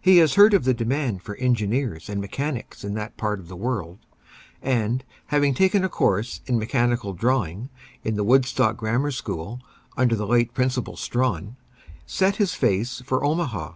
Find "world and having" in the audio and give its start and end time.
3.56-5.54